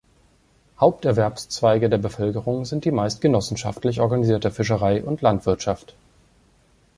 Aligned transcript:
Haupterwerbszweige 0.79 1.87
der 1.87 1.99
Bevölkerung 1.99 2.65
sind 2.65 2.85
die 2.85 2.91
meist 2.91 3.21
genossenschaftlich 3.21 4.01
organisierte 4.01 4.49
Fischerei 4.49 5.03
und 5.03 5.21
Landwirtschaft. 5.21 5.93